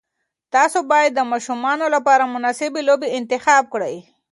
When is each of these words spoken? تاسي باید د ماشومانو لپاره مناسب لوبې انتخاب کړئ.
تاسي 0.53 0.79
باید 0.91 1.11
د 1.15 1.21
ماشومانو 1.31 1.85
لپاره 1.95 2.31
مناسب 2.33 2.73
لوبې 2.87 3.07
انتخاب 3.19 3.63
کړئ. 3.73 3.95